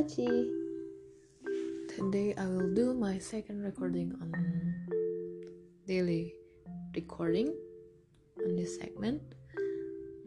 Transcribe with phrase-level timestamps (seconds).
[0.00, 0.48] Sachi.
[1.94, 4.32] Today I will do my second recording on
[5.86, 6.32] daily
[6.96, 7.52] recording
[8.42, 9.20] on this segment.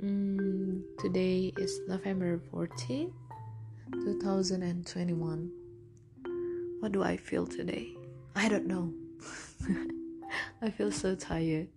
[0.04, 3.12] Mm, today is November 14,
[3.94, 5.52] 2021.
[6.80, 7.98] What do I feel today?
[8.36, 8.94] I don't know.
[10.62, 11.68] I feel so tired.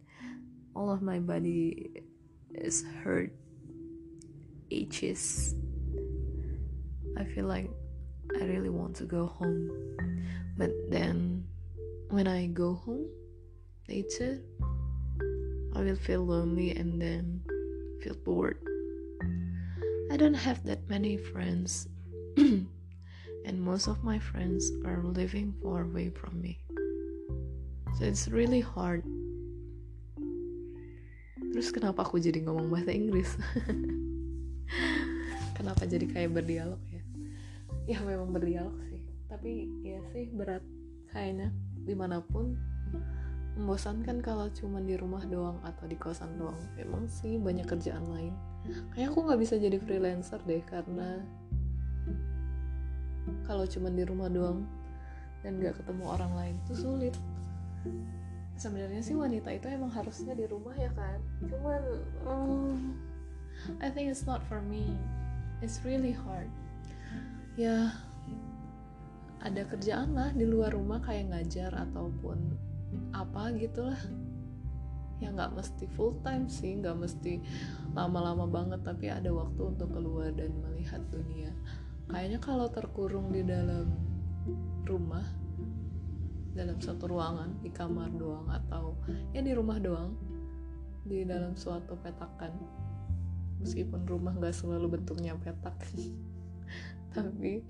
[0.75, 2.05] All of my body
[2.53, 3.33] is hurt,
[4.69, 5.55] itches.
[7.17, 7.71] I feel like
[8.35, 9.71] I really want to go home.
[10.57, 11.45] But then
[12.11, 13.07] when I go home
[13.89, 14.41] later,
[15.75, 17.43] I will feel lonely and then
[18.03, 18.59] feel bored.
[20.11, 21.89] I don't have that many friends,
[22.37, 26.59] and most of my friends are living far away from me.
[27.99, 29.05] So it's really hard.
[31.53, 33.33] Terus kenapa aku jadi ngomong bahasa Inggris?
[35.59, 37.06] kenapa jadi kayak berdialog ya?
[37.87, 39.03] Ya memang berdialog sih.
[39.31, 40.63] Tapi ya sih berat
[41.11, 41.55] kayaknya
[41.87, 42.59] di mana pun
[43.57, 46.59] membosankan kalau cuma di rumah doang atau di kosan doang.
[46.77, 48.35] Emang sih banyak kerjaan lain.
[48.93, 51.23] Kayaknya aku nggak bisa jadi freelancer deh karena
[53.47, 54.67] kalau cuma di rumah doang
[55.47, 57.15] dan nggak ketemu orang lain itu sulit
[58.57, 61.83] sebenarnya sih wanita itu emang harusnya di rumah ya kan cuman
[62.25, 62.97] um,
[63.79, 64.97] I think it's not for me
[65.61, 66.49] it's really hard
[67.57, 67.89] ya
[69.41, 72.37] ada kerjaan lah di luar rumah kayak ngajar ataupun
[73.17, 73.99] apa gitulah.
[75.17, 77.41] Ya nggak mesti full time sih nggak mesti
[77.97, 81.49] lama-lama banget tapi ada waktu untuk keluar dan melihat dunia.
[82.13, 83.89] Kayaknya kalau terkurung di dalam
[84.85, 85.25] rumah
[86.53, 88.97] dalam satu ruangan di kamar doang atau
[89.37, 90.17] ya di rumah doang
[91.05, 92.51] di dalam suatu petakan
[93.61, 95.77] meskipun rumah nggak selalu bentuknya petak
[97.17, 97.65] tapi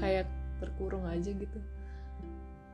[0.00, 0.26] kayak
[0.58, 1.60] terkurung aja gitu.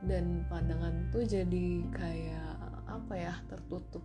[0.05, 2.55] Dan pandangan tuh jadi kayak
[2.87, 4.03] apa ya tertutup.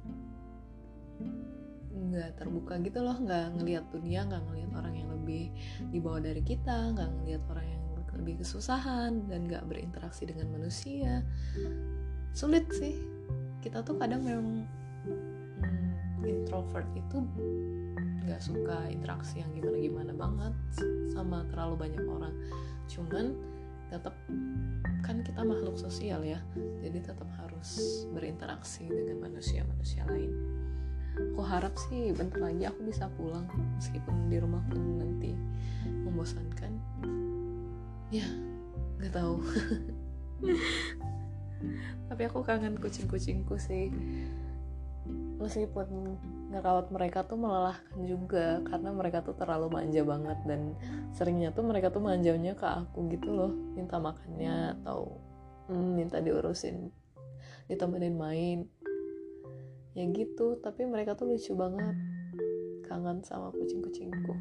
[1.93, 5.53] Nggak terbuka gitu loh nggak ngelihat dunia nggak ngelihat orang yang lebih
[5.93, 7.83] di bawah dari kita nggak ngelihat orang yang
[8.17, 11.25] lebih kesusahan dan gak berinteraksi dengan manusia.
[12.37, 12.97] Sulit sih.
[13.65, 14.69] Kita tuh kadang memang
[15.07, 17.25] hmm, introvert itu
[18.27, 20.55] gak suka interaksi yang gimana-gimana banget
[21.13, 22.35] sama terlalu banyak orang.
[22.87, 23.35] Cuman
[23.93, 24.17] tetap
[25.05, 26.41] kan kita makhluk sosial ya
[26.81, 30.33] jadi tetap harus berinteraksi dengan manusia-manusia lain.
[31.37, 33.45] Aku harap sih bentar lagi aku bisa pulang
[33.77, 35.37] meskipun di rumah pun nanti
[35.85, 36.73] membosankan.
[38.09, 38.25] Ya
[38.97, 39.45] nggak tahu.
[42.09, 43.93] Tapi aku kangen kucing-kucingku sih
[45.43, 46.17] meskipun
[46.55, 50.79] ngerawat mereka tuh melelahkan juga karena mereka tuh terlalu manja banget dan
[51.11, 55.19] seringnya tuh mereka tuh manjanya ke aku gitu loh minta makannya atau
[55.67, 56.95] hmm, minta diurusin
[57.67, 58.59] ditemenin main.
[59.93, 61.97] Ya gitu tapi mereka tuh lucu banget
[62.89, 64.35] kangen sama kucing-kucingku.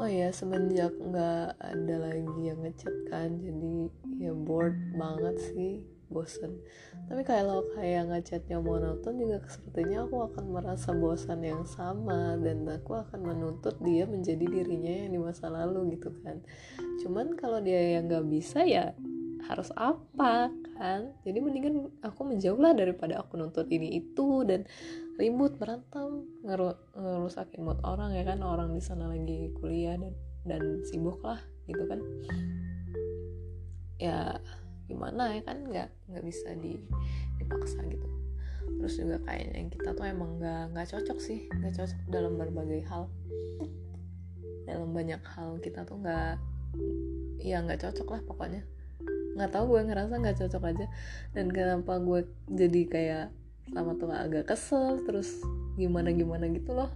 [0.00, 6.60] Oh ya semenjak nggak ada lagi yang ngechat kan jadi ya bored banget sih bosan.
[7.08, 13.00] Tapi kalau kayak ngechatnya monoton juga sepertinya aku akan merasa bosan yang sama dan aku
[13.00, 16.44] akan menuntut dia menjadi dirinya yang di masa lalu gitu kan.
[17.00, 18.92] Cuman kalau dia yang nggak bisa ya
[19.48, 21.10] harus apa kan?
[21.26, 24.68] Jadi mendingan aku menjauh lah daripada aku nuntut ini itu dan
[25.18, 28.38] ribut berantem ngeru ngerusakin mood orang ya kan?
[28.44, 30.14] Orang di sana lagi kuliah dan
[30.46, 31.38] dan sibuk lah
[31.70, 32.00] gitu kan.
[34.02, 34.42] Ya
[34.92, 36.76] gimana ya kan nggak nggak bisa di,
[37.40, 38.08] dipaksa gitu.
[38.78, 43.08] Terus juga kayaknya kita tuh emang nggak nggak cocok sih nggak cocok dalam berbagai hal.
[44.68, 46.36] Dalam banyak hal kita tuh nggak
[47.40, 48.62] ya nggak cocok lah pokoknya.
[49.32, 50.86] Nggak tahu gue ngerasa nggak cocok aja.
[51.32, 53.26] Dan kenapa gue jadi kayak
[53.72, 55.40] sama tuh agak kesel terus
[55.80, 56.92] gimana gimana gitu loh.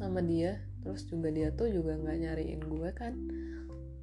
[0.00, 3.14] Sama dia terus juga dia tuh juga nggak nyariin gue kan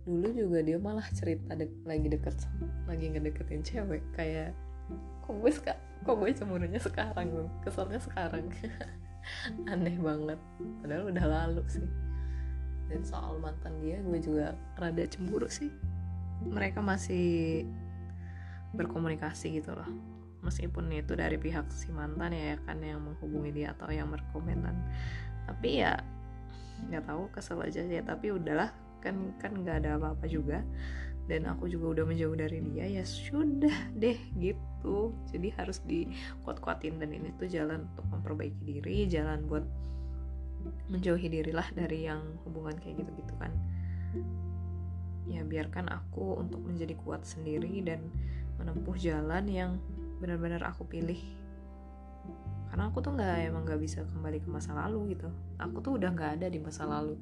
[0.10, 2.34] dulu juga dia malah cerita de lagi deket
[2.90, 4.58] lagi ngedeketin cewek kayak
[5.22, 7.30] kok gue suka kok gue cemburunya sekarang?
[7.30, 8.50] Gue keselnya sekarang.
[9.72, 10.40] Aneh banget.
[10.82, 11.88] Padahal udah lalu sih.
[12.90, 15.70] Dan soal mantan dia gue juga rada cemburu sih.
[16.42, 17.68] Mereka masih
[18.74, 19.90] berkomunikasi gitu loh.
[20.42, 24.74] Meskipun itu dari pihak si mantan ya kan yang menghubungi dia atau yang berkomentan.
[25.46, 26.00] Tapi ya
[26.90, 30.63] nggak tahu kesel aja ya tapi udahlah kan kan nggak ada apa-apa juga.
[31.30, 35.13] Dan aku juga udah menjauh dari dia ya sudah deh gitu.
[35.30, 39.62] Jadi harus dikuat-kuatin dan ini tuh jalan untuk memperbaiki diri jalan buat
[40.90, 43.54] menjauhi dirilah dari yang hubungan kayak gitu-gitu kan.
[45.30, 48.10] Ya biarkan aku untuk menjadi kuat sendiri dan
[48.57, 49.78] menempuh jalan yang
[50.19, 51.22] benar-benar aku pilih
[52.69, 55.30] karena aku tuh nggak emang nggak bisa kembali ke masa lalu gitu.
[55.57, 57.18] Aku tuh udah nggak ada di masa lalu.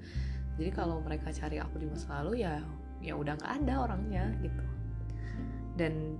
[0.59, 2.59] Jadi kalau mereka cari aku di masa lalu ya
[2.99, 4.63] ya udah nggak ada orangnya gitu.
[5.79, 6.19] Dan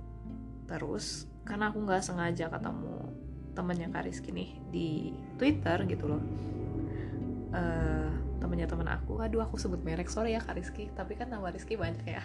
[0.64, 2.96] terus karena aku nggak sengaja ketemu
[3.52, 4.88] temannya Kariski nih di
[5.36, 6.22] Twitter gitu loh.
[7.48, 11.76] Uh, temennya teman aku aduh aku sebut merek sorry ya Kariski tapi kan nama Rizky
[11.76, 12.22] banyak ya.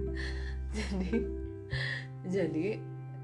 [0.78, 1.26] Jadi
[2.26, 2.78] jadi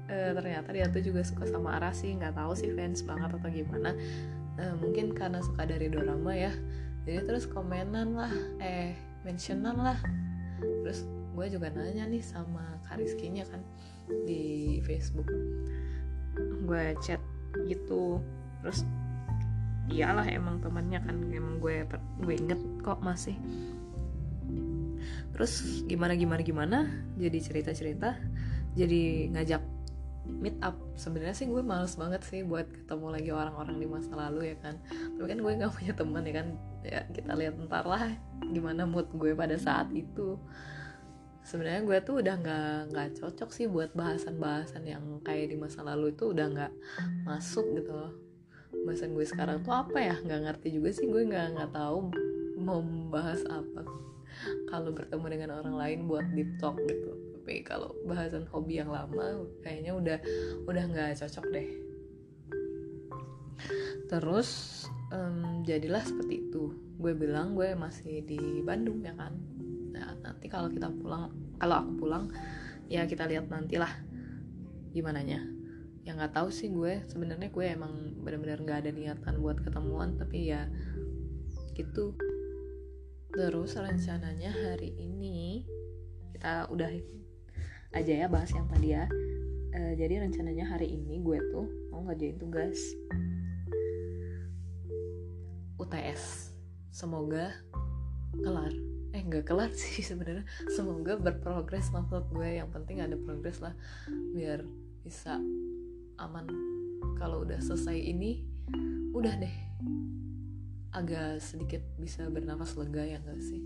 [0.07, 3.91] uh, ternyata dia tuh juga suka sama Arasi nggak tahu sih fans banget atau gimana.
[4.57, 6.51] Uh, mungkin karena suka dari drama ya.
[7.07, 9.99] Jadi terus komenan lah eh mentionan lah.
[10.59, 11.05] Terus
[11.37, 13.61] gue juga nanya nih sama Kariskinya kan
[14.25, 15.27] di Facebook.
[16.65, 17.21] Gue chat
[17.67, 18.19] gitu.
[18.63, 18.83] Terus
[19.87, 21.87] iyalah emang temannya kan emang gue
[22.25, 23.37] gue inget kok masih.
[25.31, 26.77] Terus gimana gimana gimana?
[27.15, 28.17] Jadi cerita cerita
[28.77, 29.76] jadi ngajak
[30.27, 30.75] meet up.
[30.99, 34.75] Sebenarnya sih gue males banget sih buat ketemu lagi orang-orang di masa lalu ya kan.
[34.87, 36.47] Tapi kan gue nggak punya teman ya kan.
[36.83, 38.11] Ya kita lihat ntar lah
[38.51, 40.37] gimana mood gue pada saat itu.
[41.47, 46.11] Sebenarnya gue tuh udah nggak nggak cocok sih buat bahasan-bahasan yang kayak di masa lalu
[46.11, 46.73] itu udah nggak
[47.23, 48.13] masuk gitu loh.
[48.83, 50.15] Bahasan gue sekarang tuh apa ya?
[50.19, 51.07] Nggak ngerti juga sih.
[51.07, 52.11] Gue nggak nggak tahu
[52.59, 53.81] membahas apa.
[54.69, 59.47] Kalau bertemu dengan orang lain buat deep talk gitu tapi kalau bahasan hobi yang lama
[59.63, 60.19] kayaknya udah
[60.67, 61.69] udah nggak cocok deh.
[64.11, 64.83] Terus
[65.15, 66.75] um, jadilah seperti itu.
[66.99, 69.31] Gue bilang gue masih di Bandung ya kan?
[69.95, 72.27] Nah nanti kalau kita pulang kalau aku pulang
[72.91, 73.95] ya kita lihat nantilah
[74.91, 75.39] gimana nya.
[76.03, 80.51] Ya nggak tahu sih gue sebenarnya gue emang benar-benar nggak ada niatan buat ketemuan tapi
[80.51, 80.67] ya
[81.79, 82.11] gitu.
[83.31, 85.63] Terus rencananya hari ini
[86.35, 86.91] kita udah
[87.95, 89.07] aja ya bahas yang tadi ya.
[89.71, 92.75] E, jadi rencananya hari ini gue tuh mau ngerjain tugas
[95.77, 96.51] UTS
[96.91, 97.53] semoga
[98.33, 98.73] kelar.
[99.15, 100.43] Eh nggak kelar sih sebenarnya.
[100.73, 102.59] Semoga berprogres maksud gue.
[102.59, 103.77] Yang penting ada progres lah
[104.33, 104.65] biar
[105.05, 105.39] bisa
[106.19, 106.49] aman.
[107.15, 108.43] Kalau udah selesai ini
[109.13, 109.55] udah deh.
[110.91, 113.61] Agak sedikit bisa bernafas lega ya enggak sih?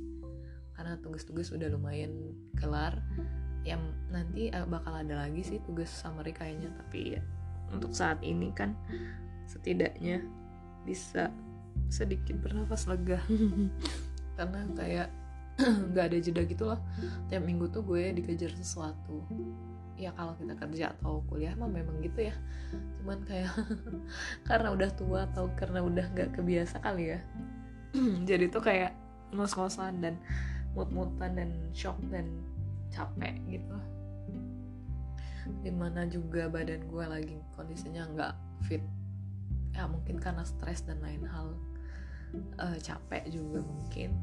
[0.76, 3.00] Karena tugas-tugas udah lumayan kelar
[3.62, 7.22] yang nanti eh, bakal ada lagi sih tugas summary kayaknya tapi ya
[7.72, 8.76] untuk saat ini kan
[9.48, 10.26] setidaknya
[10.84, 11.32] bisa
[11.92, 13.20] sedikit bernafas lega.
[14.38, 15.08] Karena kayak
[15.92, 16.80] nggak ada jeda gitu loh
[17.28, 19.24] tiap minggu tuh gue dikejar sesuatu.
[20.00, 22.36] Ya kalau kita kerja atau kuliah mah memang gitu ya.
[23.00, 23.52] Cuman kayak
[24.50, 27.20] karena udah tua atau karena udah nggak kebiasa kali ya.
[28.30, 28.96] Jadi tuh kayak
[29.32, 30.16] ngos-ngosan dan
[30.74, 32.28] mut-mutan dan shock dan
[32.92, 33.78] capek gitu.
[35.66, 38.34] Di mana juga badan gue lagi kondisinya nggak
[38.68, 38.84] fit.
[39.72, 41.56] Ya mungkin karena stres dan lain hal.
[42.60, 44.16] Uh, capek juga mungkin.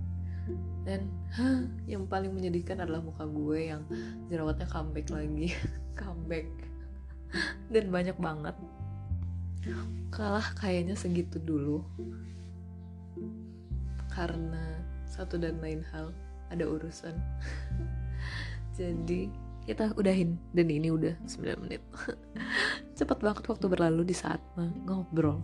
[0.84, 3.84] Dan huh, yang paling menyedihkan adalah muka gue yang
[4.32, 5.52] jerawatnya comeback lagi.
[6.00, 6.48] Comeback.
[7.68, 8.56] Dan banyak banget.
[10.08, 11.84] Kalah kayaknya segitu dulu.
[14.08, 16.16] Karena satu dan lain hal
[16.48, 17.12] ada urusan
[18.78, 19.26] jadi
[19.66, 20.38] kita udahin.
[20.54, 21.82] Dan ini udah 9 menit.
[22.98, 24.40] Cepat banget waktu berlalu di saat
[24.86, 25.42] ngobrol.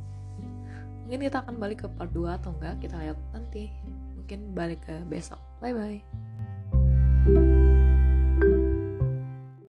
[1.05, 3.69] Mungkin kita akan balik ke part 2 atau enggak kita lihat nanti.
[4.17, 5.43] Mungkin balik ke besok.
[5.61, 6.24] Bye bye